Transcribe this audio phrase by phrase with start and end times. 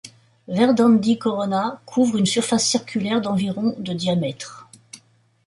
[0.47, 4.67] Verdandi Corona couvre une surface circulaire d'environ de diamètre.